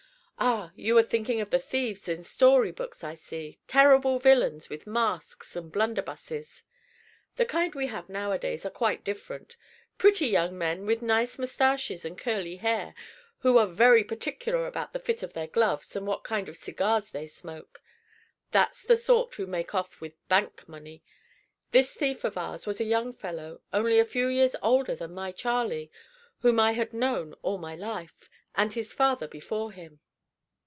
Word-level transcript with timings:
Ah, 0.43 0.71
you 0.75 0.97
are 0.97 1.03
thinking 1.03 1.39
of 1.39 1.51
the 1.51 1.59
thieves 1.59 2.09
in 2.09 2.23
story 2.23 2.71
books, 2.71 3.03
I 3.03 3.13
see, 3.13 3.59
terrible 3.67 4.17
villains 4.17 4.69
with 4.69 4.87
masks 4.87 5.55
and 5.55 5.71
blunderbusses. 5.71 6.63
The 7.35 7.45
kind 7.45 7.75
we 7.75 7.85
have 7.87 8.09
nowadays 8.09 8.65
are 8.65 8.71
quite 8.71 9.03
different, 9.03 9.55
pretty 9.99 10.25
young 10.25 10.57
men, 10.57 10.87
with 10.87 11.03
nice 11.03 11.37
mustaches 11.37 12.05
and 12.05 12.17
curly 12.17 12.55
hair, 12.55 12.95
who 13.41 13.59
are 13.59 13.67
very 13.67 14.03
particular 14.03 14.65
about 14.65 14.93
the 14.93 14.99
fit 14.99 15.21
of 15.21 15.33
their 15.33 15.45
gloves 15.45 15.95
and 15.95 16.07
what 16.07 16.23
kind 16.23 16.49
of 16.49 16.57
cigars 16.57 17.11
they 17.11 17.27
smoke. 17.27 17.79
That's 18.49 18.81
the 18.81 18.95
sort 18.95 19.35
who 19.35 19.45
make 19.45 19.75
off 19.75 20.01
with 20.01 20.27
bank 20.27 20.67
money. 20.67 21.03
This 21.71 21.93
thief 21.93 22.23
of 22.23 22.35
ours 22.35 22.65
was 22.65 22.81
a 22.81 22.85
young 22.85 23.13
fellow, 23.13 23.61
only 23.71 23.99
a 23.99 24.05
few 24.05 24.25
years 24.25 24.55
older 24.63 24.95
than 24.95 25.13
my 25.13 25.31
Charley, 25.31 25.91
whom 26.39 26.59
I 26.59 26.71
had 26.71 26.93
known 26.93 27.33
all 27.43 27.59
my 27.59 27.75
life, 27.75 28.27
and 28.55 28.73
his 28.73 28.91
father 28.91 29.27
before 29.27 29.71
him. 29.71 29.99